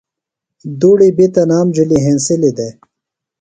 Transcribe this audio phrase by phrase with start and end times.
[0.79, 2.73] دُڑیۡ بیۡ تنام جُھلیۡ ہینسِلی دےۡ